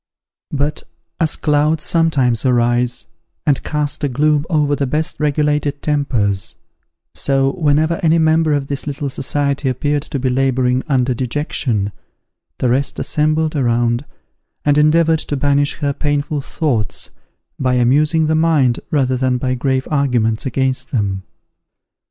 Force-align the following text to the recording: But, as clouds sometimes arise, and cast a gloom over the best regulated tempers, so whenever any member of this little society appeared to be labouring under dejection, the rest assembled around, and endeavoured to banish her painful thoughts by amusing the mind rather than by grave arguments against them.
But, 0.49 0.81
as 1.19 1.35
clouds 1.35 1.83
sometimes 1.83 2.43
arise, 2.43 3.05
and 3.45 3.61
cast 3.61 4.03
a 4.03 4.09
gloom 4.09 4.47
over 4.49 4.75
the 4.75 4.87
best 4.87 5.19
regulated 5.19 5.83
tempers, 5.83 6.55
so 7.13 7.51
whenever 7.51 7.99
any 8.01 8.17
member 8.17 8.55
of 8.55 8.65
this 8.65 8.87
little 8.87 9.09
society 9.09 9.69
appeared 9.69 10.01
to 10.01 10.17
be 10.17 10.27
labouring 10.27 10.81
under 10.87 11.13
dejection, 11.13 11.91
the 12.57 12.67
rest 12.69 12.97
assembled 12.97 13.55
around, 13.55 14.03
and 14.65 14.79
endeavoured 14.79 15.19
to 15.19 15.37
banish 15.37 15.75
her 15.81 15.93
painful 15.93 16.41
thoughts 16.41 17.11
by 17.59 17.75
amusing 17.75 18.25
the 18.25 18.33
mind 18.33 18.79
rather 18.89 19.17
than 19.17 19.37
by 19.37 19.53
grave 19.53 19.87
arguments 19.91 20.47
against 20.47 20.89
them. 20.89 21.21